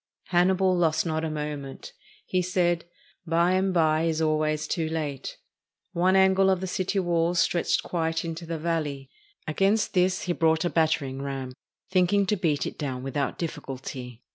[0.29, 1.93] Hannibal lost not a moment.
[2.25, 2.85] He said,
[3.27, 5.37] "By and by is always too late."
[5.91, 9.11] One angle of the city wall stretched quite into the valley.
[9.47, 11.53] Against this he brought a batter ing ram,
[11.91, 14.23] thinking to beat it down without difficulty.